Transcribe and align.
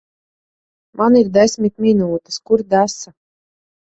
Man 1.01 1.17
ir 1.19 1.27
desmit 1.35 1.83
minūtes. 1.87 2.39
Kur 2.51 2.63
desa? 2.75 3.13